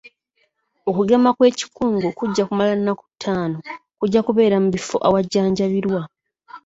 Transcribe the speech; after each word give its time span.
Okugema 0.89 1.29
kw'ekikungo 1.37 2.07
kujja 2.17 2.43
kumala 2.47 2.73
nnaku 2.79 3.03
ttaano, 3.11 3.57
kujja 3.99 4.19
kubeera 4.25 4.57
mu 4.63 4.69
bifo 4.75 4.95
awajjanjabirwa. 5.07 6.01